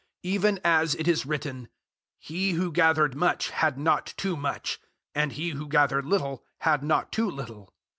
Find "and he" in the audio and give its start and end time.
5.13-5.49